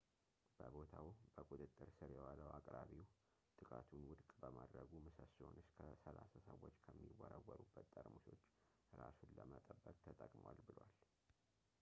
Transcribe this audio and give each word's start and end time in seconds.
በቦታው 0.59 1.07
በቁጥጥር 1.35 1.89
ስር 1.97 2.09
የዋለው 2.15 2.49
አቅራቢው 2.57 3.03
ጥቃቱን 3.59 4.07
ውድቅ 4.11 4.29
በማድረጉ 4.43 4.89
ምሰሶውን 5.07 5.59
እስከ 5.63 5.77
ሰላሳ 6.05 6.33
ሰዎች 6.47 6.75
ከሚወረወሩበት 6.87 7.87
ጠርሙሶች 7.95 8.43
እራሱን 8.97 9.35
ለመጠበቅ 9.39 9.97
ተጠቅሟል 10.09 10.59
ብሏል 10.69 10.93